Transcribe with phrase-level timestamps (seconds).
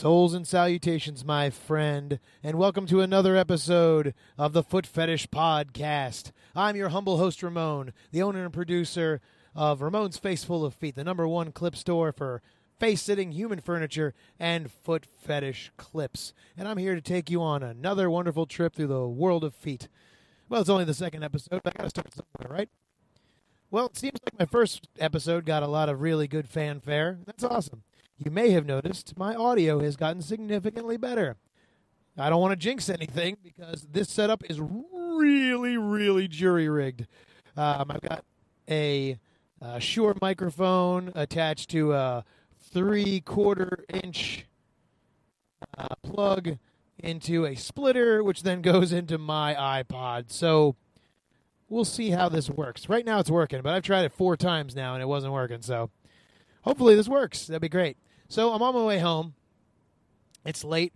[0.00, 6.32] Souls and salutations, my friend, and welcome to another episode of the Foot Fetish Podcast.
[6.56, 9.20] I'm your humble host, Ramon, the owner and producer
[9.54, 12.40] of Ramon's Face Full of Feet, the number one clip store for
[12.78, 16.32] face sitting human furniture and foot fetish clips.
[16.56, 19.88] And I'm here to take you on another wonderful trip through the world of feet.
[20.48, 22.68] Well, it's only the second episode, but I gotta start somewhere, right?
[23.70, 27.18] Well, it seems like my first episode got a lot of really good fanfare.
[27.26, 27.82] That's awesome.
[28.22, 31.36] You may have noticed my audio has gotten significantly better.
[32.18, 37.06] I don't want to jinx anything because this setup is really, really jury rigged.
[37.56, 38.26] Um, I've got
[38.68, 39.18] a,
[39.62, 42.26] a Shure microphone attached to a
[42.58, 44.44] three quarter inch
[45.78, 46.58] uh, plug
[46.98, 50.30] into a splitter, which then goes into my iPod.
[50.30, 50.76] So
[51.70, 52.86] we'll see how this works.
[52.86, 55.62] Right now it's working, but I've tried it four times now and it wasn't working.
[55.62, 55.88] So
[56.64, 57.46] hopefully this works.
[57.46, 57.96] That'd be great.
[58.30, 59.34] So I'm on my way home.
[60.46, 60.92] It's late.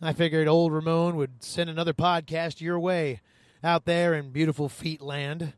[0.00, 3.20] I figured old Ramon would send another podcast your way
[3.62, 5.52] out there in beautiful feet land.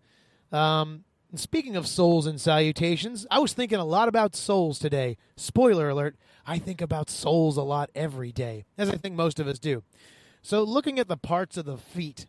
[0.51, 5.17] Um, and speaking of souls and salutations, I was thinking a lot about soles today.
[5.37, 9.47] Spoiler alert, I think about soles a lot every day, as I think most of
[9.47, 9.85] us do.
[10.43, 12.27] So, looking at the parts of the feet,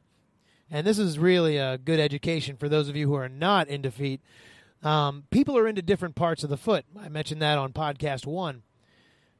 [0.70, 3.90] and this is really a good education for those of you who are not into
[3.90, 4.22] feet.
[4.84, 6.86] Um, people are into different parts of the foot.
[7.00, 8.62] I mentioned that on podcast one.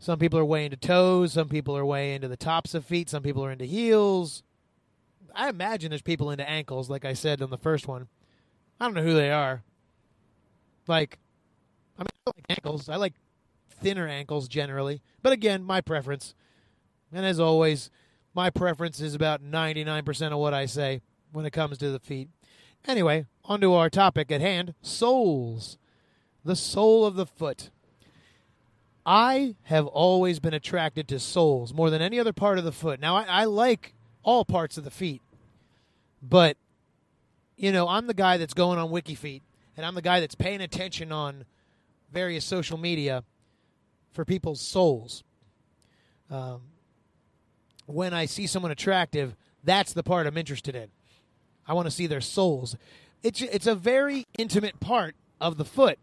[0.04, 1.32] Some people are way into toes.
[1.32, 3.10] Some people are way into the tops of feet.
[3.10, 4.44] Some people are into heels.
[5.34, 8.10] I imagine there's people into ankles, like I said on the first one.
[8.82, 9.64] I don't know who they are.
[10.88, 11.20] Like,
[11.98, 12.90] I mean, I like ankles.
[12.90, 13.14] I like
[13.70, 15.02] thinner ankles generally.
[15.22, 16.36] But again, my preference.
[17.14, 17.90] And as always,
[18.34, 21.00] my preference is about 99% of what I say
[21.32, 22.28] when it comes to the feet.
[22.86, 25.78] Anyway, on to our topic at hand soles.
[26.44, 27.70] The sole of the foot.
[29.06, 33.00] I have always been attracted to soles more than any other part of the foot.
[33.00, 33.94] Now, I, I like
[34.24, 35.22] all parts of the feet,
[36.22, 36.58] but,
[37.58, 39.42] you know, I'm the guy that's going on WikiFeet,
[39.76, 41.46] and I'm the guy that's paying attention on
[42.12, 43.24] various social media
[44.12, 45.24] for people's soles.
[46.30, 46.62] Um,
[47.86, 50.88] when I see someone attractive, that's the part I'm interested in.
[51.68, 52.76] I want to see their soles.
[53.22, 55.98] It's it's a very intimate part of the foot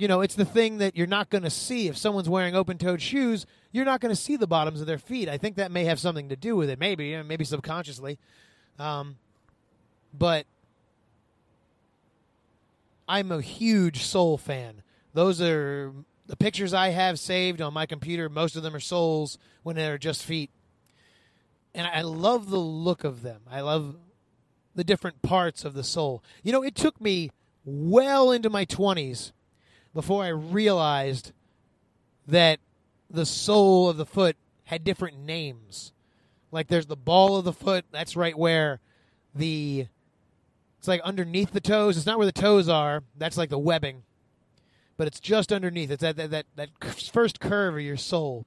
[0.00, 1.86] you know, it's the thing that you're not going to see.
[1.88, 4.98] If someone's wearing open toed shoes, you're not going to see the bottoms of their
[4.98, 5.28] feet.
[5.28, 8.18] I think that may have something to do with it, maybe, maybe subconsciously.
[8.78, 9.18] Um,
[10.16, 10.46] but
[13.06, 14.82] I'm a huge Sole fan.
[15.12, 15.92] Those are
[16.26, 18.30] the pictures I have saved on my computer.
[18.30, 20.50] Most of them are soles when they're just feet.
[21.74, 23.42] And I love the look of them.
[23.50, 23.96] I love
[24.74, 26.24] the different parts of the sole.
[26.42, 27.32] You know, it took me
[27.64, 29.32] well into my 20s
[29.94, 31.32] before I realized
[32.26, 32.60] that
[33.10, 35.92] the sole of the foot had different names.
[36.52, 38.80] Like there's the ball of the foot, that's right where
[39.34, 39.86] the
[40.78, 41.96] it's like underneath the toes.
[41.96, 43.02] It's not where the toes are.
[43.18, 44.02] That's like the webbing.
[44.96, 45.90] But it's just underneath.
[45.90, 46.70] It's that that that, that
[47.12, 48.46] first curve of your sole.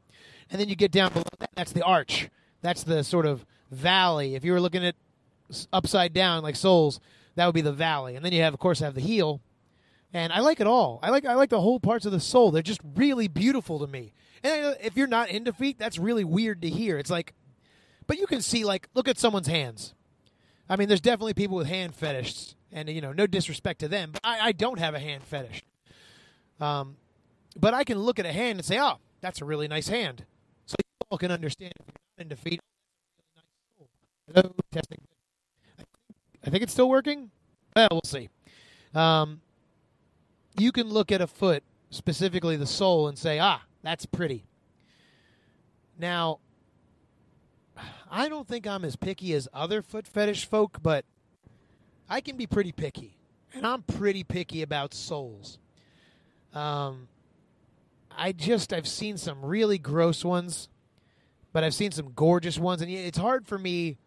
[0.49, 2.29] And then you get down below that, that's the arch.
[2.61, 4.35] That's the sort of valley.
[4.35, 4.95] If you were looking at
[5.71, 6.99] upside down like soles,
[7.35, 8.15] that would be the valley.
[8.15, 9.41] And then you have of course have the heel,
[10.13, 10.99] and I like it all.
[11.01, 12.51] I like I like the whole parts of the sole.
[12.51, 14.13] They're just really beautiful to me.
[14.43, 16.97] And if you're not into feet, that's really weird to hear.
[16.97, 17.33] It's like,
[18.05, 19.93] but you can see like look at someone's hands.
[20.69, 24.11] I mean, there's definitely people with hand fetishes, and you know, no disrespect to them,
[24.11, 25.63] but I, I don't have a hand fetish.
[26.59, 26.97] Um,
[27.59, 30.25] but I can look at a hand and say, oh, that's a really nice hand.
[30.65, 32.59] So you all can understand if you're not into feet.
[34.33, 34.99] Hello, testing.
[36.45, 37.31] I think it's still working.
[37.75, 38.29] Well, we'll see.
[38.93, 39.41] Um,
[40.57, 44.45] you can look at a foot, specifically the sole, and say, ah, that's pretty.
[45.97, 46.39] Now,
[48.09, 51.05] I don't think I'm as picky as other foot fetish folk, but
[52.09, 53.17] I can be pretty picky.
[53.53, 55.59] And I'm pretty picky about soles.
[56.53, 57.07] Um,
[58.11, 60.69] I just, I've seen some really gross ones,
[61.51, 62.81] but I've seen some gorgeous ones.
[62.81, 63.97] And it's hard for me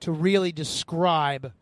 [0.00, 1.52] to really describe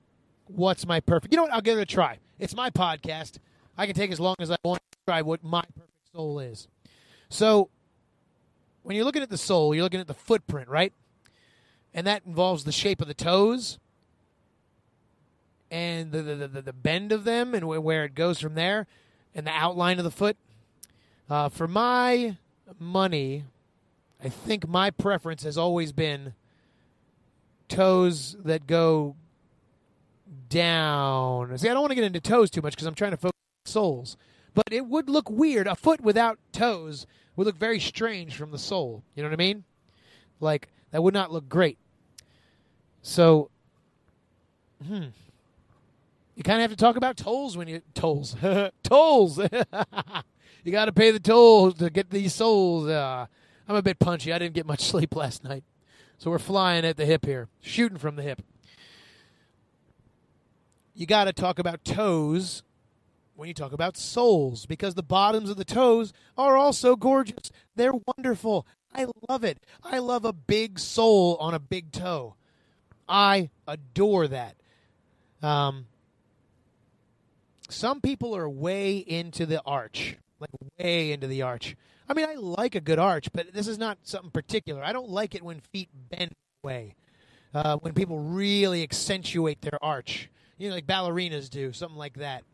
[0.46, 1.32] what's my perfect.
[1.32, 1.52] You know what?
[1.52, 2.18] I'll give it a try.
[2.38, 3.38] It's my podcast.
[3.76, 6.68] I can take as long as I want to describe what my perfect sole is.
[7.28, 7.70] So,
[8.82, 10.92] when you're looking at the sole, you're looking at the footprint, right?
[11.92, 13.78] And that involves the shape of the toes
[15.70, 18.86] and the, the, the, the bend of them and where it goes from there
[19.34, 20.36] and the outline of the foot.
[21.28, 22.36] Uh, for my
[22.78, 23.44] money,
[24.22, 26.34] I think my preference has always been
[27.68, 29.16] toes that go
[30.48, 31.56] down.
[31.58, 33.32] See, I don't want to get into toes too much because I'm trying to focus
[33.66, 34.16] soles.
[34.54, 35.66] but it would look weird.
[35.66, 39.02] A foot without toes would look very strange from the sole.
[39.14, 39.64] You know what I mean?
[40.40, 41.78] Like that would not look great.
[43.02, 43.50] So,
[44.84, 45.04] hmm.
[46.34, 48.36] You kind of have to talk about tolls when you tolls
[48.82, 49.38] tolls.
[50.64, 52.88] you got to pay the tolls to get these soles.
[52.88, 53.26] Uh,
[53.68, 54.32] I'm a bit punchy.
[54.32, 55.64] I didn't get much sleep last night,
[56.18, 58.42] so we're flying at the hip here, shooting from the hip.
[60.94, 62.62] You got to talk about toes
[63.36, 67.50] when you talk about soles because the bottoms of the toes are also gorgeous.
[67.74, 68.66] They're wonderful.
[68.94, 69.58] I love it.
[69.84, 72.34] I love a big sole on a big toe.
[73.08, 74.56] I adore that.
[75.42, 75.86] Um,
[77.68, 81.76] some people are way into the arch, like way into the arch.
[82.08, 84.82] I mean, I like a good arch, but this is not something particular.
[84.82, 86.32] I don't like it when feet bend
[86.62, 86.94] way,
[87.52, 92.44] uh, when people really accentuate their arch, you know, like ballerinas do, something like that.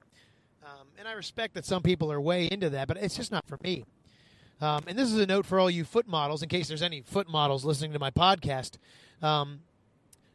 [0.65, 3.47] Um, and I respect that some people are way into that, but it's just not
[3.49, 3.85] for me.
[4.61, 7.01] Um, and this is a note for all you foot models, in case there's any
[7.01, 8.77] foot models listening to my podcast.
[9.21, 9.63] Um,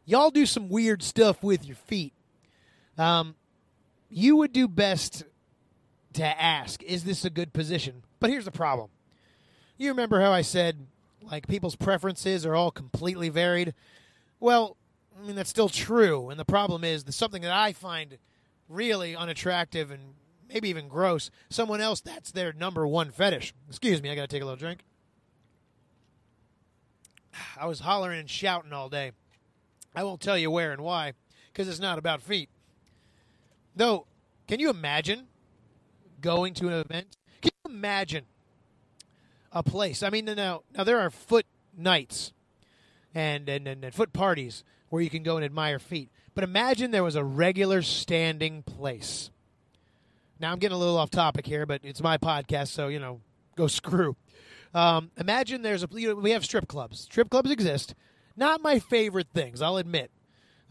[0.04, 2.12] y'all do some weird stuff with your feet.
[2.98, 3.36] Um,
[4.10, 5.24] you would do best
[6.12, 8.02] to ask, is this a good position?
[8.20, 8.90] But here's the problem.
[9.78, 10.88] You remember how I said,
[11.22, 13.72] like, people's preferences are all completely varied?
[14.40, 14.76] Well,
[15.18, 16.28] I mean, that's still true.
[16.28, 18.18] And the problem is that something that I find
[18.68, 20.14] really unattractive and
[20.48, 23.54] maybe even gross, someone else, that's their number one fetish.
[23.68, 24.84] Excuse me, I got to take a little drink.
[27.60, 29.12] I was hollering and shouting all day.
[29.94, 31.12] I won't tell you where and why,
[31.52, 32.50] because it's not about feet.
[33.74, 34.06] Though,
[34.46, 35.26] can you imagine
[36.20, 37.16] going to an event?
[37.40, 38.24] Can you imagine
[39.52, 40.02] a place?
[40.02, 42.32] I mean, now now there are foot nights
[43.14, 46.10] and and, and, and foot parties where you can go and admire feet.
[46.38, 49.32] But imagine there was a regular standing place.
[50.38, 53.22] Now I'm getting a little off topic here, but it's my podcast, so you know,
[53.56, 54.14] go screw.
[54.72, 57.00] Um, imagine there's a you know, we have strip clubs.
[57.00, 57.96] Strip clubs exist.
[58.36, 60.12] Not my favorite things, I'll admit.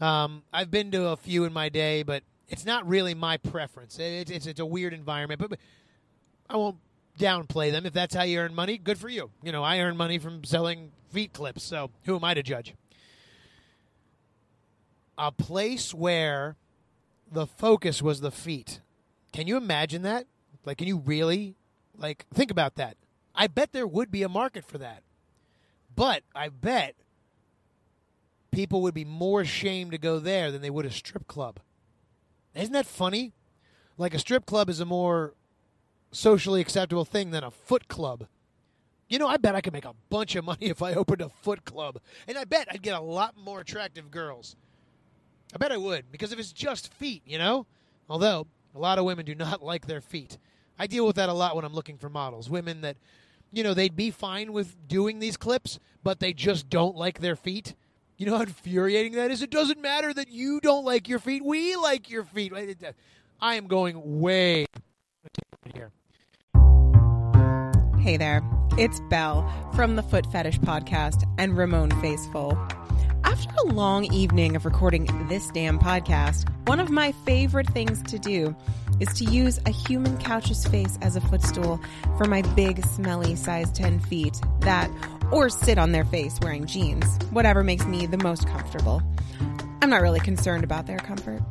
[0.00, 3.98] Um, I've been to a few in my day, but it's not really my preference.
[3.98, 5.58] It, it's it's a weird environment, but, but
[6.48, 6.78] I won't
[7.18, 7.84] downplay them.
[7.84, 9.32] If that's how you earn money, good for you.
[9.42, 12.74] You know, I earn money from selling feet clips, so who am I to judge?
[15.18, 16.56] A place where
[17.30, 18.80] the focus was the feet.
[19.32, 20.26] Can you imagine that?
[20.64, 21.56] Like, can you really,
[21.96, 22.96] like, think about that?
[23.34, 25.02] I bet there would be a market for that.
[25.94, 26.94] But I bet
[28.50, 31.60] people would be more ashamed to go there than they would a strip club.
[32.54, 33.32] Isn't that funny?
[33.96, 35.34] Like a strip club is a more
[36.12, 38.26] socially acceptable thing than a foot club.
[39.08, 41.28] You know, I bet I could make a bunch of money if I opened a
[41.28, 42.00] foot club.
[42.26, 44.56] And I bet I'd get a lot more attractive girls.
[45.54, 47.66] I bet I would, because if it's just feet, you know?
[48.08, 50.38] Although, a lot of women do not like their feet.
[50.78, 52.48] I deal with that a lot when I'm looking for models.
[52.48, 52.96] Women that,
[53.52, 57.36] you know, they'd be fine with doing these clips, but they just don't like their
[57.36, 57.74] feet.
[58.16, 59.42] You know how infuriating that is?
[59.42, 61.44] It doesn't matter that you don't like your feet.
[61.44, 62.52] We like your feet.
[62.52, 62.92] Uh,
[63.40, 64.66] I am going way
[65.74, 65.92] here.
[67.98, 68.42] Hey there.
[68.78, 72.77] It's Belle from the Foot Fetish Podcast and Ramon Facefull.
[73.24, 78.18] After a long evening of recording this damn podcast, one of my favorite things to
[78.18, 78.56] do
[79.00, 81.80] is to use a human couch's face as a footstool
[82.16, 84.90] for my big, smelly size 10 feet that,
[85.30, 89.02] or sit on their face wearing jeans, whatever makes me the most comfortable.
[89.82, 91.42] I'm not really concerned about their comfort.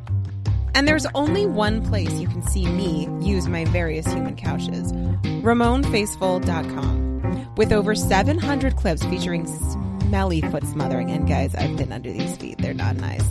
[0.74, 7.54] And there's only one place you can see me use my various human couches RamonFacefull.com.
[7.56, 9.46] With over 700 clips featuring
[10.08, 11.10] smelly foot smothering.
[11.10, 12.58] And guys, I've been under these feet.
[12.58, 13.24] They're not nice.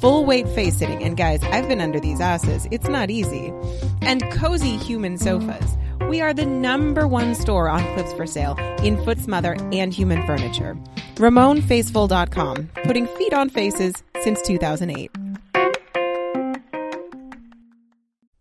[0.00, 1.02] Full weight face sitting.
[1.02, 2.66] And guys, I've been under these asses.
[2.70, 3.52] It's not easy.
[4.02, 5.76] And cozy human sofas.
[6.08, 10.24] We are the number one store on clips for sale in foot smother and human
[10.26, 10.76] furniture.
[11.16, 12.68] RamonFacefull.com.
[12.84, 15.10] Putting feet on faces since 2008.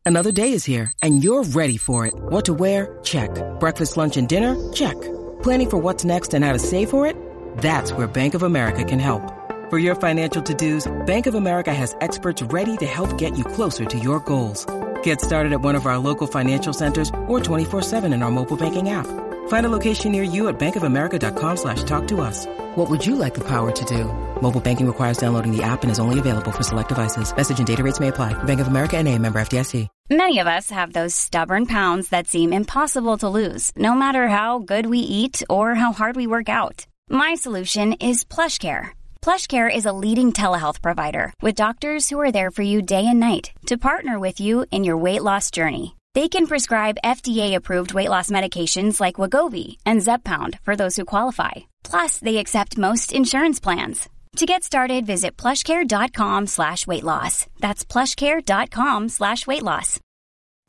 [0.06, 2.14] Another day is here, and you're ready for it.
[2.14, 3.00] What to wear?
[3.04, 3.30] Check.
[3.60, 4.54] Breakfast, lunch, and dinner?
[4.74, 5.00] Check.
[5.44, 7.16] Planning for what's next and how to save for it?
[7.58, 9.22] That's where Bank of America can help.
[9.70, 13.86] For your financial to-dos, Bank of America has experts ready to help get you closer
[13.86, 14.66] to your goals.
[15.04, 18.90] Get started at one of our local financial centers or 24-7 in our mobile banking
[18.90, 19.08] app.
[19.48, 22.46] Find a location near you at bankofamerica.com slash talk to us.
[22.76, 24.06] What would you like the power to do?
[24.42, 27.36] Mobile banking requires downloading the app and is only available for select devices.
[27.36, 28.34] Message and data rates may apply.
[28.44, 29.88] Bank of America and a member FDIC.
[30.10, 34.60] Many of us have those stubborn pounds that seem impossible to lose, no matter how
[34.60, 36.86] good we eat or how hard we work out.
[37.10, 38.92] My solution is PlushCare.
[39.22, 43.20] PlushCare is a leading telehealth provider with doctors who are there for you day and
[43.20, 45.96] night to partner with you in your weight loss journey.
[46.14, 51.52] They can prescribe FDA-approved weight loss medications like Wegovy and Zepbound for those who qualify.
[51.84, 54.10] Plus, they accept most insurance plans.
[54.38, 57.46] To get started, visit plushcare.com slash weight loss.
[57.60, 60.00] That's plushcare.com slash weight loss.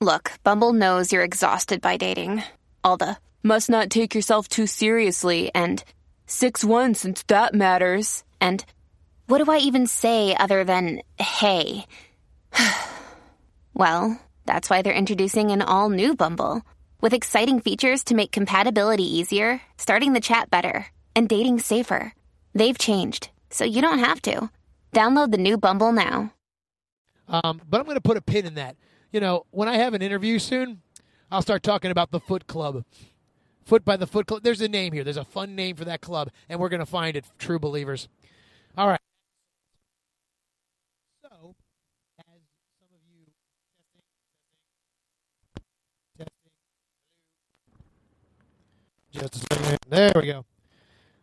[0.00, 2.42] Look, Bumble knows you're exhausted by dating.
[2.82, 5.82] All the must not take yourself too seriously and
[6.26, 8.24] 6-1 since that matters.
[8.40, 8.64] And
[9.26, 11.86] what do I even say other than hey?
[13.74, 16.62] well, that's why they're introducing an all new Bumble
[17.00, 22.12] with exciting features to make compatibility easier, starting the chat better, and dating safer.
[22.54, 24.50] They've changed, so you don't have to.
[24.92, 26.32] Download the new Bumble now.
[27.28, 28.76] Um, but I'm going to put a pin in that.
[29.12, 30.82] You know, when I have an interview soon,
[31.30, 32.84] I'll start talking about the Foot Club.
[33.64, 34.42] Foot by the Foot Club.
[34.42, 35.04] There's a name here.
[35.04, 38.08] There's a fun name for that club, and we're going to find it, true believers.
[38.76, 39.00] All right.
[41.22, 41.54] So,
[42.18, 42.24] as
[42.78, 43.24] some of you
[46.18, 46.28] testing,
[49.12, 49.30] testing.
[49.30, 49.78] Just a second.
[49.88, 50.44] There we go.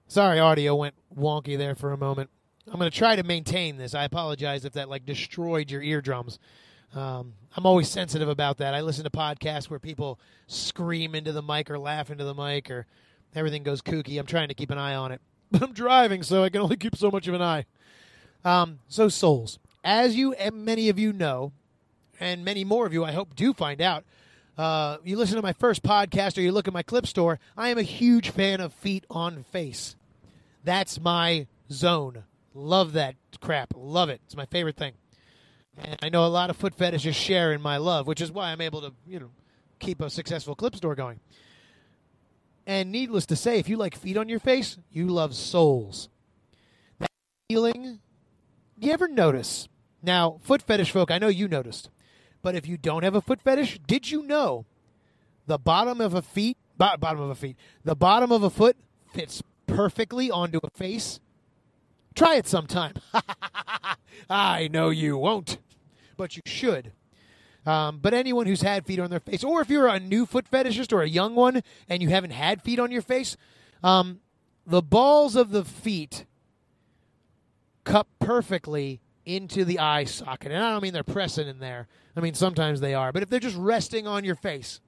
[0.07, 2.29] Sorry, audio went wonky there for a moment.
[2.67, 3.93] I'm going to try to maintain this.
[3.93, 6.39] I apologize if that like destroyed your eardrums.
[6.93, 8.73] Um, I'm always sensitive about that.
[8.73, 12.69] I listen to podcasts where people scream into the mic or laugh into the mic
[12.69, 12.85] or
[13.35, 14.19] everything goes kooky.
[14.19, 15.21] I'm trying to keep an eye on it,
[15.51, 17.65] but I'm driving, so I can only keep so much of an eye.
[18.43, 21.51] Um, so soles, as you and many of you know,
[22.19, 24.03] and many more of you, I hope, do find out.
[24.57, 27.39] Uh, you listen to my first podcast or you look at my clip store.
[27.57, 29.95] I am a huge fan of feet on face.
[30.63, 32.23] That's my zone.
[32.53, 33.73] Love that crap.
[33.75, 34.21] Love it.
[34.25, 34.93] It's my favorite thing.
[35.77, 38.51] And I know a lot of foot fetishists share in my love, which is why
[38.51, 39.31] I'm able to, you know,
[39.79, 41.19] keep a successful clip store going.
[42.67, 46.09] And needless to say, if you like feet on your face, you love soles.
[46.99, 47.09] That
[47.49, 47.99] feeling,
[48.79, 49.67] you ever notice?
[50.03, 51.89] Now, foot fetish folk, I know you noticed.
[52.41, 54.65] But if you don't have a foot fetish, did you know
[55.47, 58.77] the bottom of a feet, bo- bottom of a feet, the bottom of a foot
[59.13, 61.19] fits perfectly onto a face?
[62.15, 62.93] Try it sometime.
[64.29, 65.57] I know you won't,
[66.17, 66.91] but you should.
[67.65, 70.49] Um, but anyone who's had feet on their face, or if you're a new foot
[70.49, 73.37] fetishist or a young one and you haven't had feet on your face,
[73.83, 74.19] um,
[74.65, 76.25] the balls of the feet
[77.83, 80.51] cup perfectly into the eye socket.
[80.51, 81.87] And I don't mean they're pressing in there.
[82.15, 83.11] I mean, sometimes they are.
[83.11, 84.79] But if they're just resting on your face,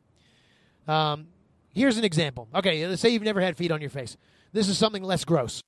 [0.87, 1.27] um,
[1.73, 2.47] here's an example.
[2.53, 4.17] Okay, let's say you've never had feet on your face.
[4.51, 5.63] This is something less gross.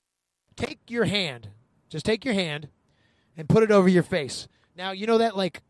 [0.55, 1.49] Take your hand,
[1.89, 2.69] just take your hand
[3.37, 4.47] and put it over your face.
[4.75, 5.61] Now, you know that, like,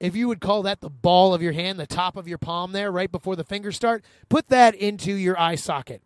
[0.00, 2.72] if you would call that the ball of your hand, the top of your palm
[2.72, 6.02] there, right before the fingers start, put that into your eye socket.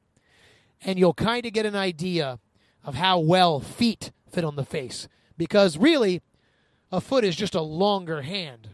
[0.82, 2.38] And you'll kind of get an idea
[2.84, 5.08] of how well feet fit on the face.
[5.38, 6.20] Because really,
[6.92, 8.68] a foot is just a longer hand.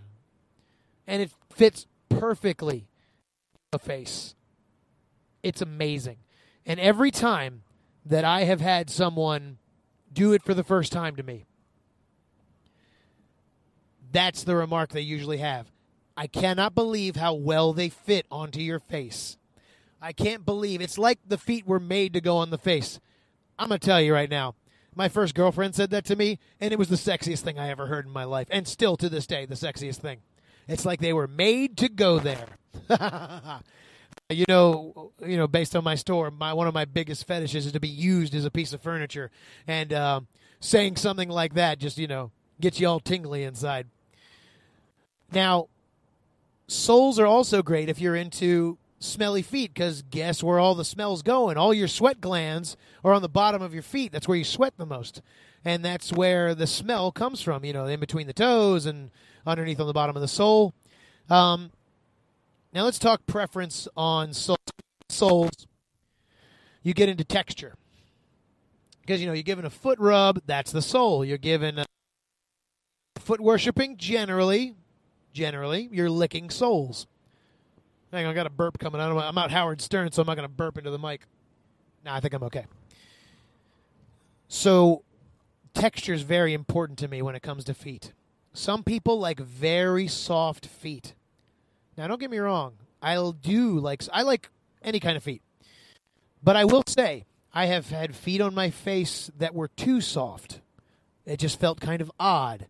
[1.07, 2.89] And it fits perfectly
[3.71, 4.35] the face.
[5.43, 6.19] It's amazing.
[6.67, 7.63] And every time
[8.05, 9.59] that I have had someone
[10.13, 11.45] do it for the first time to me,
[14.11, 15.71] that's the remark they usually have.
[16.17, 19.39] I cannot believe how well they fit onto your face.
[20.01, 23.01] I can't believe it's like the feet were made to go on the face.
[23.59, 24.55] I'm going to tell you right now.
[24.95, 27.87] My first girlfriend said that to me, and it was the sexiest thing I ever
[27.87, 30.19] heard in my life, and still to this day, the sexiest thing.
[30.69, 32.47] It's like they were made to go there.
[34.37, 37.73] you know, you know, based on my store, my one of my biggest fetishes is
[37.73, 39.31] to be used as a piece of furniture,
[39.67, 40.21] and uh,
[40.61, 43.87] saying something like that just you know gets you all tingly inside.
[45.33, 45.69] Now,
[46.69, 51.23] soles are also great if you're into smelly feet because guess where all the smells
[51.23, 51.57] going?
[51.57, 54.13] All your sweat glands are on the bottom of your feet.
[54.13, 55.23] That's where you sweat the most.
[55.65, 59.11] And that's where the smell comes from, you know, in between the toes and
[59.47, 60.75] underneath on the bottom of the sole.
[61.31, 61.71] Um,
[62.73, 65.67] now let's talk preference on soles.
[66.83, 67.75] You get into texture.
[69.01, 71.25] Because, you know, you're given a foot rub, that's the sole.
[71.25, 71.85] You're given uh,
[73.19, 74.77] foot worshiping generally,
[75.33, 77.07] generally, you're licking soles.
[78.13, 79.01] Hang on, I got a burp coming.
[79.01, 81.23] I'm not Howard Stern, so I'm not going to burp into the mic.
[82.05, 82.67] No, I think I'm okay.
[84.49, 85.03] So,
[85.75, 88.13] texture is very important to me when it comes to feet.
[88.53, 91.15] Some people like very soft feet.
[91.97, 92.75] Now, don't get me wrong.
[93.03, 94.49] I'll do like I like
[94.83, 95.43] any kind of feet,
[96.43, 100.61] but I will say I have had feet on my face that were too soft.
[101.27, 102.67] It just felt kind of odd.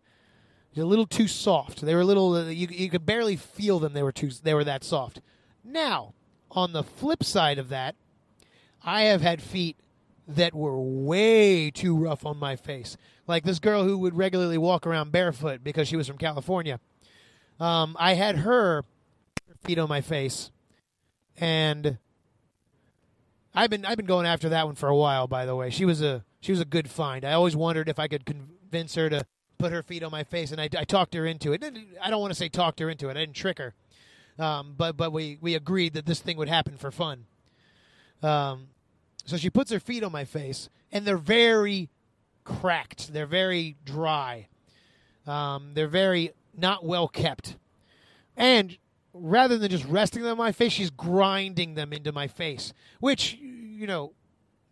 [0.75, 1.81] A little too soft.
[1.81, 2.33] They were a little.
[2.33, 3.93] Uh, you you could barely feel them.
[3.93, 4.31] They were too.
[4.41, 5.21] They were that soft.
[5.63, 6.13] Now,
[6.49, 7.95] on the flip side of that,
[8.83, 9.77] I have had feet
[10.27, 12.97] that were way too rough on my face.
[13.27, 16.79] Like this girl who would regularly walk around barefoot because she was from California.
[17.59, 18.85] Um, I had her, her
[19.63, 20.51] feet on my face,
[21.37, 21.97] and
[23.55, 25.27] I've been I've been going after that one for a while.
[25.27, 27.23] By the way, she was a she was a good find.
[27.23, 29.25] I always wondered if I could convince her to
[29.57, 31.63] put her feet on my face, and I, I talked her into it.
[32.01, 33.11] I don't want to say talked her into it.
[33.11, 33.73] I didn't trick her,
[34.39, 37.25] um, but but we we agreed that this thing would happen for fun.
[38.21, 38.67] Um,
[39.25, 41.89] so she puts her feet on my face, and they're very
[42.43, 43.13] cracked.
[43.13, 44.47] They're very dry.
[45.25, 47.55] Um, they're very not well kept.
[48.35, 48.77] And
[49.13, 52.73] rather than just resting them on my face, she's grinding them into my face.
[52.99, 54.13] Which, you know,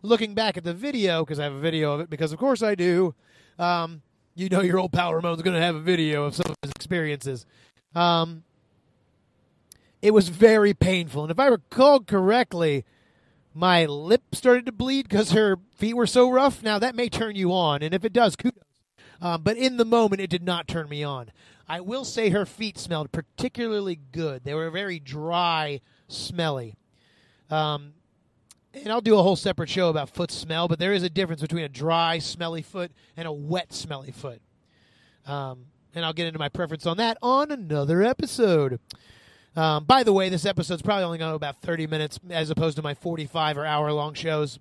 [0.01, 2.61] looking back at the video, because I have a video of it, because of course
[2.63, 3.13] I do,
[3.59, 4.01] um,
[4.35, 6.71] you know your old pal Ramon's going to have a video of some of his
[6.75, 7.45] experiences.
[7.93, 8.43] Um,
[10.01, 11.23] it was very painful.
[11.23, 12.85] And if I recall correctly,
[13.53, 16.63] my lip started to bleed because her feet were so rough.
[16.63, 17.83] Now, that may turn you on.
[17.83, 18.60] And if it does, kudos.
[19.21, 21.31] Um, but in the moment, it did not turn me on.
[21.69, 24.43] I will say her feet smelled particularly good.
[24.43, 26.75] They were very dry, smelly.
[27.49, 27.93] Um,
[28.73, 31.41] and I'll do a whole separate show about foot smell, but there is a difference
[31.41, 34.41] between a dry, smelly foot and a wet, smelly foot.
[35.25, 38.79] Um, and I'll get into my preference on that on another episode.
[39.55, 42.49] Um, by the way, this episode's probably only going to go about 30 minutes as
[42.49, 44.59] opposed to my 45 or hour long shows.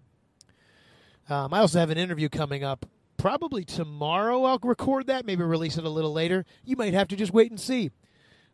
[1.29, 2.87] Um, I also have an interview coming up.
[3.21, 6.47] Probably tomorrow I'll record that, maybe release it a little later.
[6.65, 7.91] You might have to just wait and see.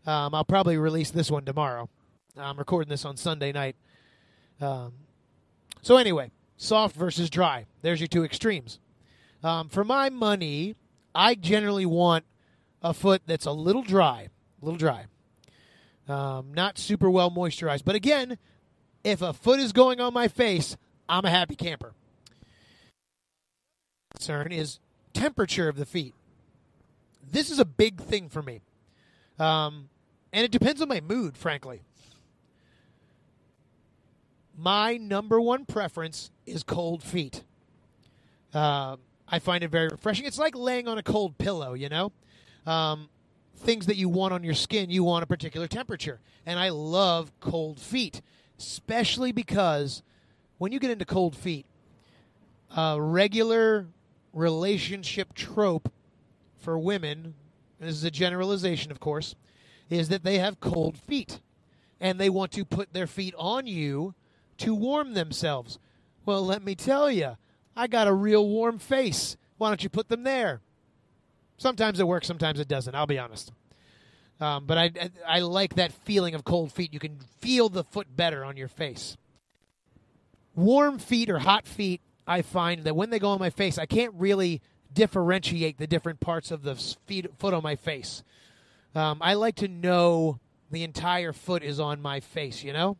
[0.04, 1.88] Um, I'll probably release this one tomorrow.
[2.36, 3.76] I'm recording this on Sunday night.
[4.60, 4.94] Um,
[5.82, 7.66] so, anyway, soft versus dry.
[7.82, 8.80] There's your two extremes.
[9.44, 10.74] Um, for my money,
[11.14, 12.24] I generally want
[12.82, 14.30] a foot that's a little dry,
[14.60, 15.04] a little dry,
[16.08, 17.84] um, not super well moisturized.
[17.84, 18.36] But again,
[19.04, 20.76] if a foot is going on my face,
[21.08, 21.94] I'm a happy camper.
[24.16, 24.78] Concern is
[25.12, 26.14] temperature of the feet.
[27.30, 28.60] This is a big thing for me,
[29.38, 29.88] um,
[30.32, 31.82] and it depends on my mood, frankly
[34.56, 37.44] my number one preference is cold feet.
[38.54, 38.96] Uh,
[39.28, 40.24] I find it very refreshing.
[40.24, 42.12] It's like laying on a cold pillow, you know?
[42.64, 43.08] Um,
[43.56, 46.20] things that you want on your skin, you want a particular temperature.
[46.46, 48.22] And I love cold feet,
[48.58, 50.02] especially because
[50.58, 51.66] when you get into cold feet,
[52.74, 53.86] a regular
[54.36, 55.90] relationship trope
[56.58, 57.34] for women,
[57.80, 59.34] this is a generalization, of course,
[59.90, 61.40] is that they have cold feet.
[61.98, 64.14] And they want to put their feet on you
[64.58, 65.78] to warm themselves.
[66.26, 67.36] Well, let me tell you,
[67.74, 69.36] I got a real warm face.
[69.56, 70.60] Why don't you put them there?
[71.56, 72.94] Sometimes it works, sometimes it doesn't.
[72.94, 73.52] I'll be honest.
[74.40, 76.92] Um, but I, I, I like that feeling of cold feet.
[76.92, 79.16] You can feel the foot better on your face.
[80.54, 83.86] Warm feet or hot feet, I find that when they go on my face, I
[83.86, 84.60] can't really
[84.92, 88.22] differentiate the different parts of the feet, foot on my face.
[88.94, 92.96] Um, I like to know the entire foot is on my face, you know?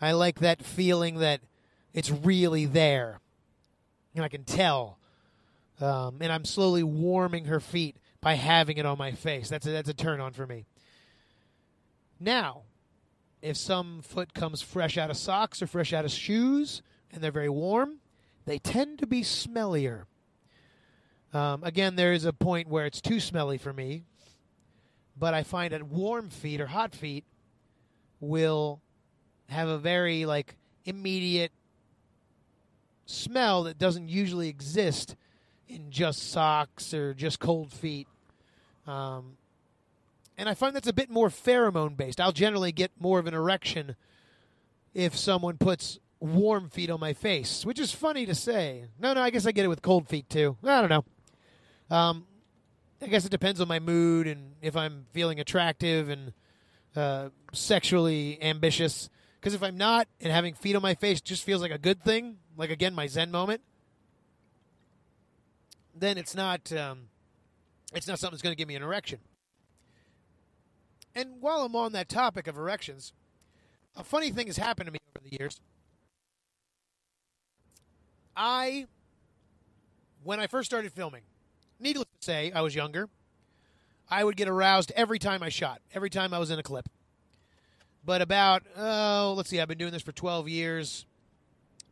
[0.00, 1.40] I like that feeling that
[1.92, 3.20] it's really there.
[4.14, 4.98] And I can tell.
[5.80, 9.48] Um, and I'm slowly warming her feet by having it on my face.
[9.48, 10.66] That's a, that's a turn on for me.
[12.18, 12.62] Now,
[13.42, 17.30] if some foot comes fresh out of socks or fresh out of shoes and they're
[17.30, 17.96] very warm,
[18.46, 20.04] they tend to be smellier.
[21.32, 24.04] Um, again, there is a point where it's too smelly for me,
[25.18, 27.24] but I find that warm feet or hot feet
[28.20, 28.80] will
[29.48, 31.52] have a very like immediate
[33.06, 35.16] smell that doesn't usually exist
[35.68, 38.06] in just socks or just cold feet.
[38.86, 39.36] Um,
[40.36, 42.20] and I find that's a bit more pheromone based.
[42.20, 43.96] I'll generally get more of an erection
[44.94, 48.84] if someone puts warm feet on my face, which is funny to say.
[48.98, 50.56] No, no, I guess I get it with cold feet too.
[50.64, 51.96] I don't know.
[51.96, 52.26] Um,
[53.00, 56.32] I guess it depends on my mood and if I'm feeling attractive and
[56.96, 59.08] uh, sexually ambitious.
[59.40, 62.02] Because if I'm not and having feet on my face just feels like a good
[62.02, 63.60] thing, like again my Zen moment,
[65.94, 67.08] then it's not um,
[67.94, 69.20] it's not something that's going to give me an erection.
[71.14, 73.12] And while I'm on that topic of erections,
[73.96, 75.60] a funny thing has happened to me over the years.
[78.38, 78.86] I,
[80.22, 81.22] when I first started filming,
[81.80, 83.08] needless to say, I was younger.
[84.08, 86.88] I would get aroused every time I shot, every time I was in a clip.
[88.04, 91.04] But about, oh, let's see, I've been doing this for 12 years,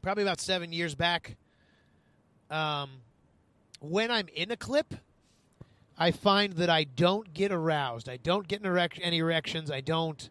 [0.01, 1.37] probably about seven years back.
[2.49, 2.91] Um,
[3.81, 4.95] when I'm in a clip,
[5.99, 8.09] I find that I don't get aroused.
[8.09, 9.71] I don't get erect- any erections.
[9.71, 10.31] I don't.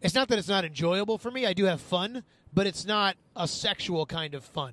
[0.00, 1.44] It's not that it's not enjoyable for me.
[1.44, 4.72] I do have fun, but it's not a sexual kind of fun.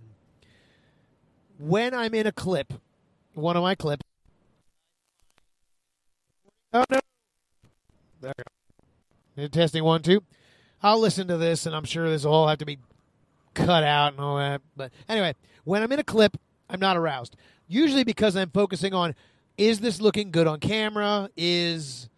[1.58, 2.74] When I'm in a clip,
[3.34, 4.04] one of my clips.
[6.74, 7.00] Oh no!
[8.22, 8.34] There
[9.38, 9.48] we go.
[9.48, 10.24] Testing one, two.
[10.82, 12.80] I'll listen to this, and I'm sure this will all have to be
[13.54, 14.62] cut out and all that.
[14.76, 16.38] But anyway, when I'm in a clip,
[16.70, 17.36] I'm not aroused.
[17.68, 19.16] Usually because I'm focusing on
[19.58, 21.30] is this looking good on camera?
[21.38, 22.10] Is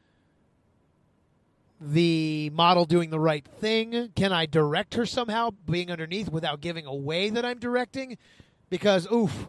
[1.80, 4.12] the model doing the right thing?
[4.16, 8.18] Can I direct her somehow being underneath without giving away that I'm directing?
[8.70, 9.48] Because, oof,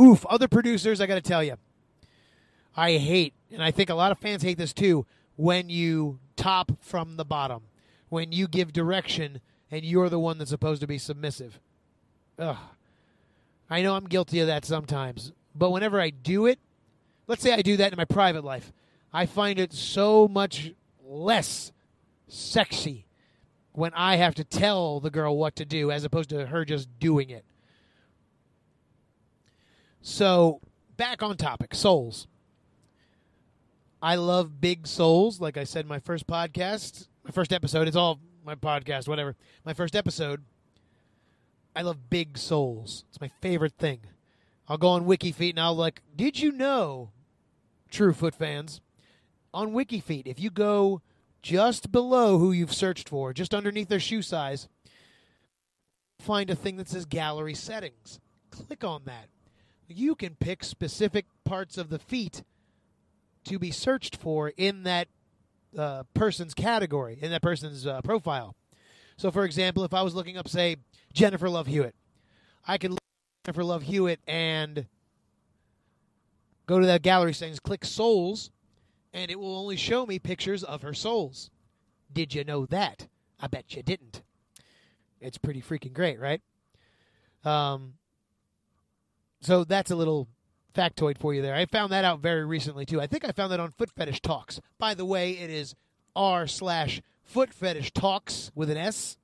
[0.00, 1.56] oof, other producers, I got to tell you,
[2.76, 6.72] I hate, and I think a lot of fans hate this too, when you top
[6.80, 7.62] from the bottom,
[8.08, 11.60] when you give direction and you're the one that's supposed to be submissive.
[12.38, 12.56] Ugh.
[13.70, 16.58] I know I'm guilty of that sometimes, but whenever I do it,
[17.26, 18.72] let's say I do that in my private life,
[19.12, 20.72] I find it so much
[21.14, 21.72] less
[22.28, 23.06] sexy
[23.72, 26.88] when I have to tell the girl what to do as opposed to her just
[26.98, 27.44] doing it.
[30.00, 30.60] So,
[30.96, 32.26] back on topic soles.
[34.02, 35.40] I love big soles.
[35.40, 39.34] Like I said my first podcast, my first episode, it's all my podcast, whatever.
[39.64, 40.42] My first episode,
[41.74, 43.04] I love big soles.
[43.08, 44.00] It's my favorite thing.
[44.68, 47.10] I'll go on WikiFeet and I'll like, did you know,
[47.90, 48.80] true foot fans,
[49.54, 51.00] on WikiFeet, if you go
[51.42, 54.68] just below who you've searched for, just underneath their shoe size,
[56.18, 58.18] find a thing that says gallery settings.
[58.50, 59.28] Click on that.
[59.86, 62.42] You can pick specific parts of the feet
[63.44, 65.08] to be searched for in that
[65.76, 68.56] uh, person's category, in that person's uh, profile.
[69.16, 70.76] So, for example, if I was looking up, say,
[71.12, 71.94] Jennifer Love Hewitt,
[72.66, 73.00] I could look
[73.44, 74.86] Jennifer Love Hewitt and
[76.66, 78.50] go to that gallery settings, click soles,
[79.14, 81.50] and it will only show me pictures of her soles.
[82.12, 83.06] Did you know that?
[83.40, 84.22] I bet you didn't.
[85.20, 86.42] It's pretty freaking great, right?
[87.44, 87.94] Um,
[89.40, 90.28] so that's a little
[90.74, 91.54] factoid for you there.
[91.54, 93.00] I found that out very recently too.
[93.00, 94.60] I think I found that on Foot Fetish Talks.
[94.78, 95.74] By the way, it is
[96.16, 99.16] r slash Foot Fetish Talks with an S.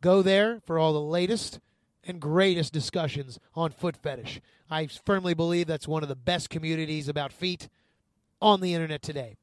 [0.00, 1.60] Go there for all the latest
[2.04, 4.40] and greatest discussions on foot fetish.
[4.68, 7.68] I firmly believe that's one of the best communities about feet
[8.42, 9.36] on the internet today.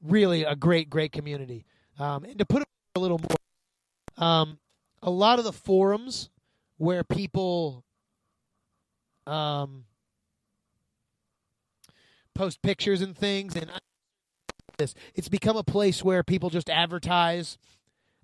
[0.00, 1.66] Really, a great, great community.
[1.98, 4.58] Um, and to put it a little more, um,
[5.02, 6.30] a lot of the forums
[6.78, 7.84] where people
[9.26, 9.84] um,
[12.34, 13.70] post pictures and things, and
[14.78, 17.58] this, it's become a place where people just advertise,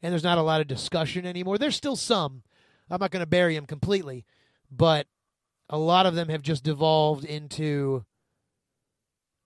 [0.03, 1.59] and there's not a lot of discussion anymore.
[1.59, 2.43] There's still some.
[2.91, 4.25] I'm not going to bury them completely,
[4.71, 5.07] but
[5.69, 8.05] a lot of them have just devolved into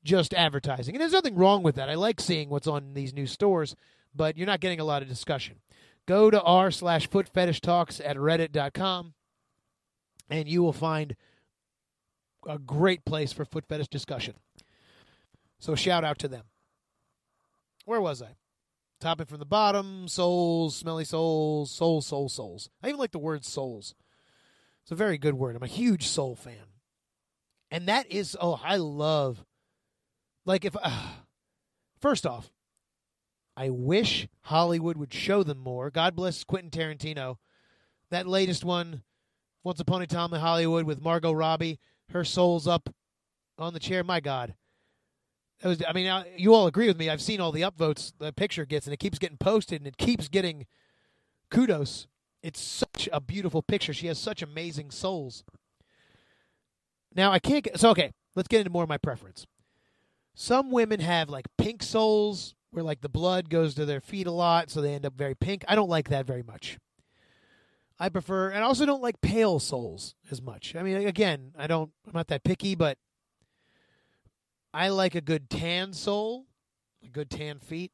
[0.05, 0.95] just advertising.
[0.95, 1.89] And there's nothing wrong with that.
[1.89, 3.77] I like seeing what's on these new stores,
[4.15, 5.57] but you're not getting a lot of discussion.
[6.07, 9.15] Go to r slash foot fetish talks at reddit.com
[10.29, 11.15] and you will find
[12.47, 14.35] a great place for foot fetish discussion.
[15.59, 16.45] So shout out to them.
[17.85, 18.35] Where was I?
[19.01, 22.71] Topping from the bottom, soles, smelly soles, soles, soles, soles.
[22.83, 23.95] I even like the word soles.
[24.83, 25.55] It's a very good word.
[25.55, 26.57] I'm a huge sole fan.
[27.71, 29.45] And that is, oh, I love,
[30.45, 31.09] like, if, uh,
[32.01, 32.53] first off,
[33.57, 35.91] I wish Hollywood would show them more.
[35.91, 37.37] God bless Quentin Tarantino.
[38.11, 39.03] That latest one,
[39.63, 41.79] Once Upon a Time in Hollywood with Margot Robbie,
[42.11, 42.95] her soul's up
[43.59, 44.03] on the chair.
[44.03, 44.55] My God.
[45.63, 47.09] It was, I mean, you all agree with me.
[47.09, 49.97] I've seen all the upvotes the picture gets, and it keeps getting posted, and it
[49.97, 50.67] keeps getting
[51.51, 52.09] kudos.
[52.43, 53.93] It's such a beautiful picture.
[53.93, 55.45] She has such amazing soles.
[57.15, 57.79] Now, I can't get.
[57.79, 59.47] So, okay, let's get into more of my preference.
[60.35, 64.33] Some women have like pink soles where like the blood goes to their feet a
[64.33, 65.65] lot, so they end up very pink.
[65.69, 66.79] I don't like that very much.
[67.99, 70.75] I prefer, and I also don't like pale soles as much.
[70.75, 72.99] I mean, again, I don't, I'm not that picky, but
[74.75, 76.47] I like a good tan sole,
[77.05, 77.93] a good tan feet,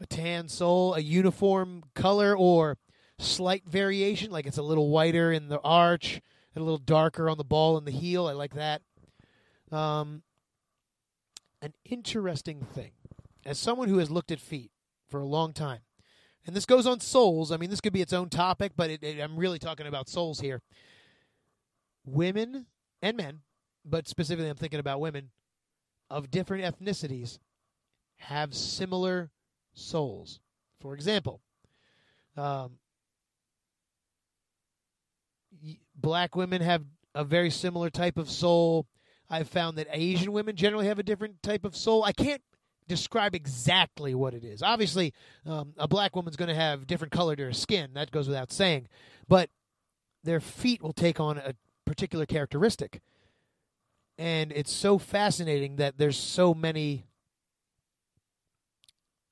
[0.00, 2.78] a tan sole, a uniform color or
[3.18, 6.20] slight variation, like it's a little whiter in the arch
[6.54, 8.26] and a little darker on the ball and the heel.
[8.26, 8.82] I like that.
[9.70, 10.22] Um,
[11.62, 12.92] an interesting thing,
[13.44, 14.70] as someone who has looked at feet
[15.08, 15.80] for a long time,
[16.46, 17.52] and this goes on soles.
[17.52, 20.08] I mean, this could be its own topic, but it, it, I'm really talking about
[20.08, 20.62] soles here.
[22.04, 22.66] Women
[23.02, 23.40] and men,
[23.84, 25.30] but specifically, I'm thinking about women
[26.08, 27.38] of different ethnicities
[28.16, 29.30] have similar
[29.74, 30.40] soles.
[30.80, 31.40] For example,
[32.36, 32.78] um,
[35.94, 38.86] black women have a very similar type of sole.
[39.30, 42.02] I've found that Asian women generally have a different type of sole.
[42.02, 42.42] I can't
[42.88, 44.62] describe exactly what it is.
[44.62, 45.14] Obviously,
[45.46, 47.90] um, a black woman's going to have different color to her skin.
[47.94, 48.88] That goes without saying.
[49.28, 49.48] But
[50.24, 53.00] their feet will take on a particular characteristic.
[54.18, 57.06] And it's so fascinating that there's so many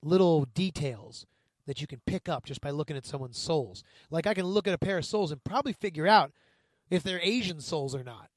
[0.03, 1.27] little details
[1.67, 3.83] that you can pick up just by looking at someone's soles.
[4.11, 6.33] Like I can look at a pair of soles and probably figure out
[6.91, 8.31] if they're Asian soles or not,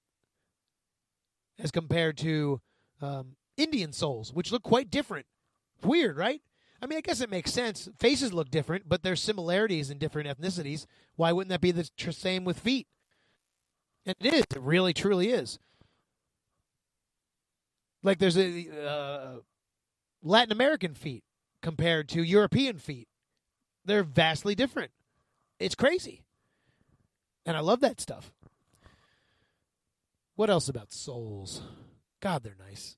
[1.62, 2.60] as compared to
[3.02, 5.26] um, Indian soles, which look quite different.
[5.84, 6.42] Weird, right?
[6.82, 7.88] I mean, I guess it makes sense.
[8.00, 10.88] Faces look different, but there's similarities in different ethnicities.
[11.16, 12.88] Why wouldn't that be the tr- same with feet?
[14.06, 14.44] And it is.
[14.56, 15.60] It really, truly is.
[18.02, 19.40] Like there's a uh,
[20.24, 21.24] Latin American feet
[21.62, 23.08] compared to European feet.
[23.86, 24.92] They're vastly different.
[25.60, 26.24] It's crazy.
[27.46, 28.32] And I love that stuff.
[30.42, 31.62] What else about soles?
[32.20, 32.98] God, they're nice.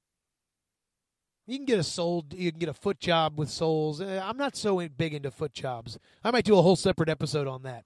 [1.45, 3.99] You can get a sole, you can get a foot job with soles.
[3.99, 5.99] Eh, I'm not so big into foot jobs.
[6.23, 7.84] I might do a whole separate episode on that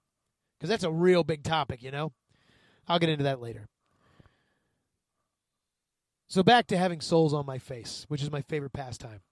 [0.56, 2.12] because that's a real big topic, you know?
[2.86, 3.66] I'll get into that later.
[6.28, 9.22] So back to having soles on my face, which is my favorite pastime.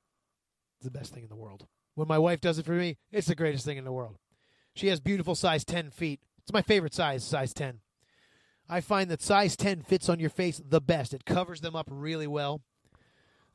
[0.81, 1.69] It's the best thing in the world.
[1.95, 4.17] When my wife does it for me, it's the greatest thing in the world.
[4.75, 6.19] She has beautiful size 10 feet.
[6.43, 7.79] It's my favorite size, size 10.
[8.69, 11.15] I find that size 10 fits on your face the best.
[11.15, 12.63] It covers them up really well.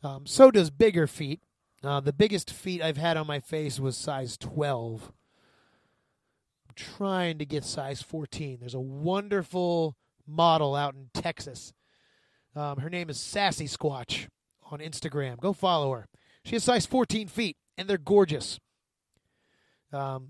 [0.04, 1.42] Um, so does bigger feet.
[1.84, 5.12] Uh, the biggest feet I've had on my face was size 12.
[6.68, 8.60] I'm trying to get size 14.
[8.60, 9.96] There's a wonderful
[10.28, 11.74] model out in Texas.
[12.56, 14.28] Um, her name is Sassy Squatch
[14.70, 15.40] on Instagram.
[15.40, 16.08] Go follow her.
[16.44, 18.60] She has size 14 feet, and they're gorgeous.
[19.92, 20.30] Um,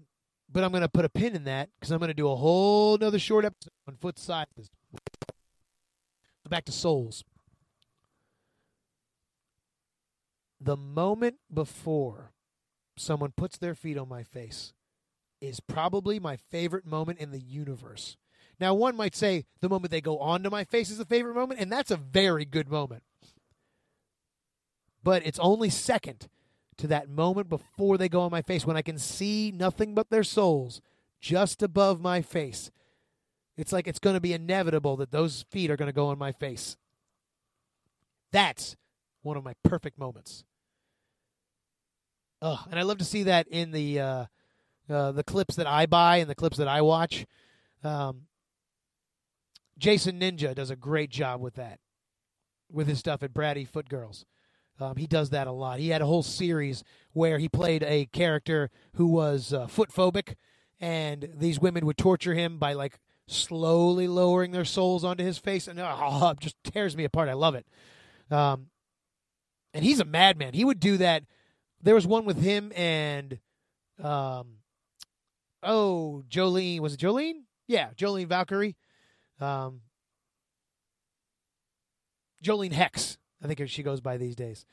[0.51, 2.35] but I'm going to put a pin in that because I'm going to do a
[2.35, 4.69] whole another short episode on foot sizes.
[6.49, 7.23] Back to soles.
[10.59, 12.31] The moment before
[12.97, 14.73] someone puts their feet on my face
[15.39, 18.17] is probably my favorite moment in the universe.
[18.59, 21.59] Now, one might say the moment they go onto my face is the favorite moment,
[21.59, 23.03] and that's a very good moment.
[25.03, 26.27] But it's only second
[26.77, 30.09] to that moment before they go on my face when I can see nothing but
[30.09, 30.81] their soles
[31.19, 32.71] just above my face.
[33.57, 36.17] It's like it's going to be inevitable that those feet are going to go on
[36.17, 36.77] my face.
[38.31, 38.75] That's
[39.21, 40.43] one of my perfect moments.
[42.41, 44.25] Ugh, and I love to see that in the uh,
[44.89, 47.25] uh, the clips that I buy and the clips that I watch.
[47.83, 48.23] Um,
[49.77, 51.79] Jason Ninja does a great job with that,
[52.71, 54.25] with his stuff at Bratty Foot Girls.
[54.81, 55.79] Um, he does that a lot.
[55.79, 60.35] He had a whole series where he played a character who was uh, foot phobic,
[60.79, 65.67] and these women would torture him by like slowly lowering their soles onto his face,
[65.67, 67.29] and oh, just tears me apart.
[67.29, 67.65] I love it.
[68.29, 68.67] Um,
[69.73, 70.53] and he's a madman.
[70.53, 71.23] He would do that.
[71.81, 73.39] There was one with him and,
[74.01, 74.57] um,
[75.63, 76.79] oh, Jolene.
[76.79, 77.43] Was it Jolene?
[77.67, 78.75] Yeah, Jolene Valkyrie.
[79.39, 79.81] Um,
[82.43, 84.65] Jolene Hex, I think she goes by these days.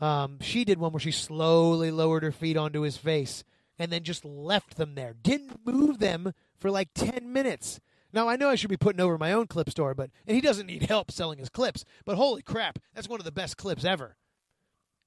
[0.00, 3.44] Um, she did one where she slowly lowered her feet onto his face
[3.78, 5.14] and then just left them there.
[5.22, 7.80] Didn't move them for like 10 minutes.
[8.12, 10.40] Now, I know I should be putting over my own clip store, but and he
[10.40, 13.84] doesn't need help selling his clips, but holy crap, that's one of the best clips
[13.84, 14.16] ever.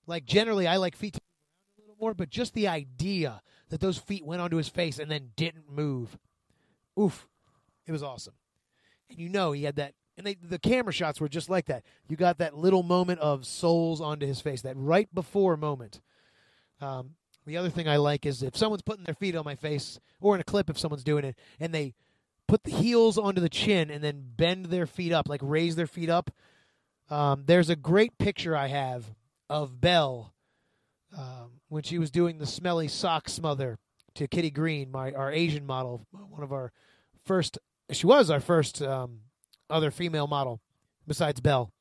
[0.06, 4.26] Like generally I like feet a little more, but just the idea that those feet
[4.26, 6.18] went onto his face and then didn't move.
[7.00, 7.28] Oof.
[7.86, 8.34] It was awesome
[9.10, 11.84] and you know he had that and they, the camera shots were just like that.
[12.10, 16.02] You got that little moment of soles onto his face that right before moment.
[16.82, 17.12] Um,
[17.46, 20.36] the other thing i like is if someone's putting their feet on my face or
[20.36, 21.96] in a clip if someone's doing it and they
[22.48, 25.88] put the heels onto the chin and then bend their feet up like raise their
[25.88, 26.30] feet up
[27.10, 29.06] um, there's a great picture i have
[29.50, 30.34] of belle
[31.18, 33.80] um, when she was doing the smelly sock smother
[34.14, 36.72] to kitty green my our asian model one of our
[37.26, 37.58] first
[37.92, 39.22] she was our first um,
[39.70, 40.62] other female model
[41.08, 41.72] besides Belle.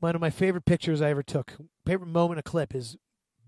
[0.00, 1.54] One of my favorite pictures I ever took,
[1.86, 2.96] favorite moment a clip is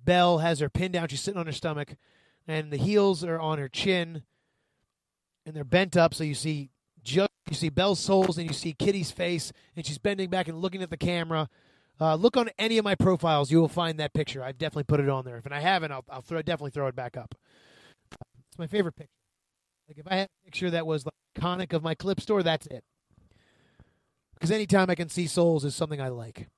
[0.04, 1.08] Belle has her pinned down.
[1.08, 1.96] She's sitting on her stomach,
[2.46, 4.22] and the heels are on her chin,
[5.46, 6.14] and they're bent up.
[6.14, 6.70] So you see
[7.02, 10.58] just you see Belle's soles, and you see Kitty's face, and she's bending back and
[10.60, 11.48] looking at the camera.
[12.00, 14.42] Uh, look on any of my profiles, you will find that picture.
[14.42, 15.36] I've definitely put it on there.
[15.36, 17.36] If I haven't, I'll, I'll throw, definitely throw it back up.
[18.10, 19.23] It's my favorite picture.
[19.88, 22.66] Like if I had a picture that was like iconic of my clip store, that's
[22.66, 22.84] it.
[24.34, 26.48] Because anytime I can see soles is something I like.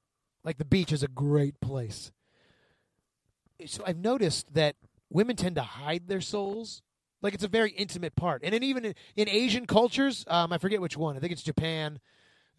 [0.44, 2.12] Like the beach is a great place.
[3.66, 4.76] So I've noticed that
[5.10, 6.82] women tend to hide their soles.
[7.22, 8.42] Like it's a very intimate part.
[8.44, 11.16] And then even in, in Asian cultures, um, I forget which one.
[11.16, 11.98] I think it's Japan.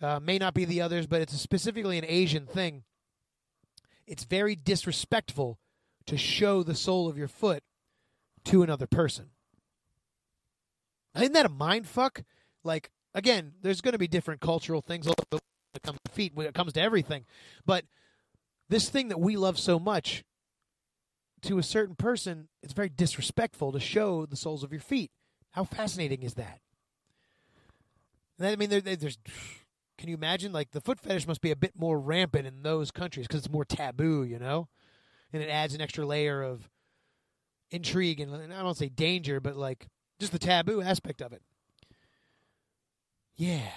[0.02, 2.84] Uh, may not be the others, but it's specifically an Asian thing.
[4.06, 5.60] It's very disrespectful
[6.06, 7.64] to show the sole of your foot
[8.46, 9.32] to another person.
[11.18, 12.24] Isn't that a mind fuck?
[12.64, 15.16] Like again, there's going to be different cultural things when
[15.74, 17.26] it comes to feet, when it comes to everything.
[17.66, 17.86] But
[18.70, 20.24] this thing that we love so much,
[21.44, 25.12] to a certain person, it's very disrespectful to show the soles of your feet.
[25.52, 26.60] How fascinating is that?
[28.38, 29.18] And I mean, there, there's.
[29.98, 30.52] Can you imagine?
[30.52, 33.52] Like the foot fetish must be a bit more rampant in those countries because it's
[33.52, 34.68] more taboo, you know,
[35.34, 36.70] and it adds an extra layer of
[37.72, 39.88] intrigue and I don't say danger, but like
[40.20, 41.42] just the taboo aspect of it.
[43.36, 43.70] Yeah,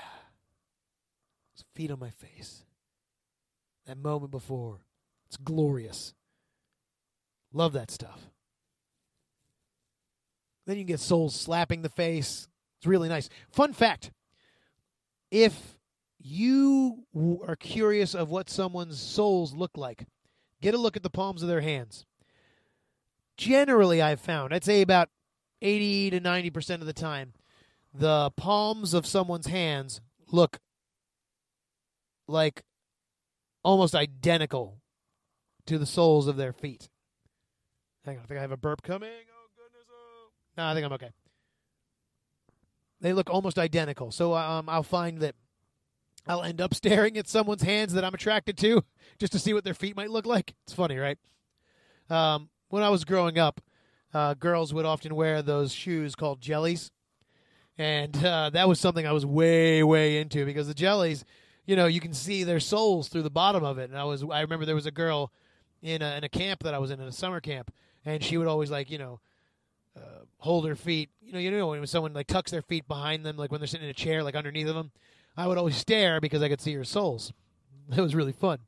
[1.81, 2.65] feet on my face.
[3.87, 4.81] That moment before,
[5.27, 6.13] it's glorious.
[7.53, 8.21] Love that stuff.
[10.67, 12.49] Then you get soles slapping the face.
[12.79, 13.29] It's really nice.
[13.51, 14.11] Fun fact
[15.31, 15.79] if
[16.19, 17.07] you
[17.47, 20.05] are curious of what someone's soles look like,
[20.61, 22.05] get a look at the palms of their hands.
[23.37, 25.09] Generally, I've found, I'd say about
[25.63, 27.33] 80 to 90% of the time,
[27.93, 30.61] the palms of someone's hands look
[32.29, 32.63] like
[33.63, 34.79] almost identical
[35.67, 36.89] to the soles of their feet.
[38.05, 39.11] Hang on, I think I have a burp coming.
[39.11, 39.87] Oh goodness!
[39.91, 40.29] Oh.
[40.57, 41.11] No, I think I'm okay.
[43.01, 45.35] They look almost identical, so um, I'll find that
[46.27, 48.85] I'll end up staring at someone's hands that I'm attracted to
[49.19, 50.55] just to see what their feet might look like.
[50.65, 51.19] It's funny, right?
[52.09, 53.61] Um, when I was growing up,
[54.13, 56.91] uh, girls would often wear those shoes called jellies,
[57.79, 61.25] and uh, that was something I was way, way into because the jellies,
[61.67, 63.89] you know, you can see their soles through the bottom of it.
[63.91, 65.33] And I was, I remember there was a girl
[65.81, 67.73] in a, in a camp that I was in, in a summer camp,
[68.05, 69.21] and she would always like, you know,
[69.97, 71.11] uh, hold her feet.
[71.21, 73.69] You know, you know when someone like tucks their feet behind them, like when they're
[73.69, 74.91] sitting in a chair, like underneath of them.
[75.37, 77.33] I would always stare because I could see her soles.
[77.97, 78.59] It was really fun.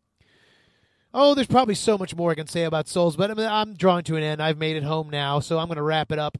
[1.14, 4.16] Oh, there's probably so much more I can say about soles, but I'm, drawing to
[4.16, 4.42] an end.
[4.42, 6.38] I've made it home now, so I'm going to wrap it up.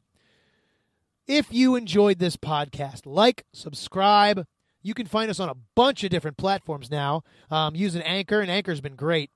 [1.27, 4.47] If you enjoyed this podcast, like, subscribe.
[4.83, 8.51] You can find us on a bunch of different platforms now um, using Anchor, and
[8.51, 9.31] Anchor's been great.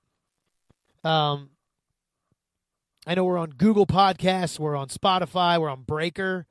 [1.04, 1.50] Um,
[3.06, 6.46] I know we're on Google Podcasts, we're on Spotify, we're on Breaker,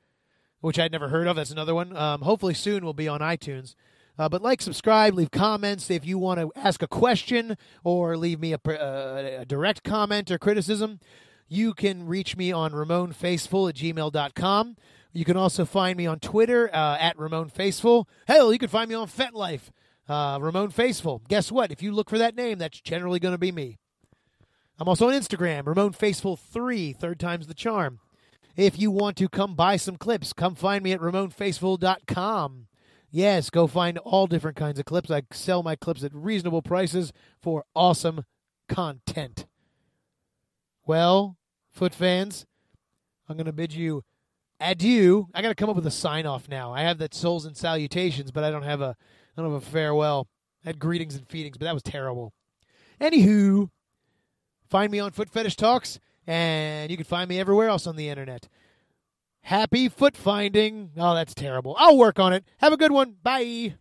[0.60, 1.36] which I'd never heard of.
[1.36, 1.94] That's another one.
[1.94, 3.74] Um, hopefully soon we'll be on iTunes.
[4.18, 8.40] Uh, but like, subscribe, leave comments if you want to ask a question or leave
[8.40, 11.00] me a, a, a, direct comment or criticism.
[11.48, 14.76] You can reach me on RamonFacefull at gmail.com.
[15.12, 18.06] You can also find me on Twitter uh, at Ramon Facefull.
[18.26, 19.70] Hell, you can find me on FetLife,
[20.08, 21.26] uh, Ramon Facefull.
[21.28, 21.70] Guess what?
[21.70, 23.78] If you look for that name, that's generally going to be me.
[24.78, 28.00] I'm also on Instagram, Ramon Facefull3, third time's the charm.
[28.56, 32.65] If you want to come buy some clips, come find me at RamonFacefull.com.
[33.16, 35.10] Yes, go find all different kinds of clips.
[35.10, 38.24] I sell my clips at reasonable prices for awesome
[38.68, 39.46] content.
[40.84, 41.38] Well,
[41.70, 42.44] foot fans,
[43.26, 44.02] I'm going to bid you
[44.60, 45.28] adieu.
[45.32, 46.74] I got to come up with a sign off now.
[46.74, 48.94] I have that soles and salutations, but I don't have a
[49.34, 50.28] I don't have a farewell.
[50.62, 52.34] I had greetings and feedings, but that was terrible.
[53.00, 53.70] Anywho,
[54.68, 58.08] Find me on Foot Fetish Talks, and you can find me everywhere else on the
[58.08, 58.48] internet.
[59.46, 60.90] Happy foot finding.
[60.96, 61.76] Oh, that's terrible.
[61.78, 62.44] I'll work on it.
[62.58, 63.14] Have a good one.
[63.22, 63.76] Bye.